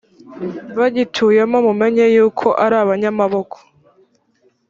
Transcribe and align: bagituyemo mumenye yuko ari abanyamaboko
bagituyemo 0.77 1.57
mumenye 1.67 2.05
yuko 2.15 2.47
ari 2.63 2.75
abanyamaboko 2.83 3.55